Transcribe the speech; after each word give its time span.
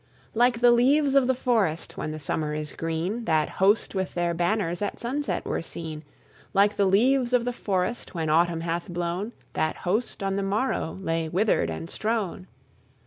Like 0.33 0.61
the 0.61 0.71
leaves 0.71 1.13
of 1.13 1.27
the 1.27 1.35
forest 1.35 1.95
when 1.95 2.09
the 2.09 2.17
Summer 2.17 2.55
is 2.55 2.73
green, 2.73 3.25
That 3.25 3.49
host 3.61 3.93
with 3.93 4.15
their 4.15 4.33
banners 4.33 4.81
at 4.81 4.97
sunset 4.99 5.45
were 5.45 5.61
seen: 5.61 6.03
Like 6.55 6.75
the 6.75 6.87
leaves 6.87 7.33
of 7.33 7.45
the 7.45 7.53
forest 7.53 8.15
when 8.15 8.27
Autumn 8.27 8.61
hath 8.61 8.89
blown, 8.89 9.31
That 9.53 9.75
host 9.85 10.23
on 10.23 10.37
the 10.37 10.41
morrow 10.41 10.97
lay 10.99 11.29
withered 11.29 11.69
and 11.69 11.87
strown. 11.87 12.47